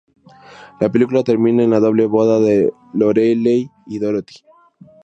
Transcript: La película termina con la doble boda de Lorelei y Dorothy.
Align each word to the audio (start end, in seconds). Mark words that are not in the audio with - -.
La 0.79 0.91
película 0.91 1.23
termina 1.23 1.61
con 1.61 1.69
la 1.69 1.79
doble 1.79 2.07
boda 2.07 2.39
de 2.39 2.73
Lorelei 2.91 3.69
y 3.85 3.99
Dorothy. 3.99 4.43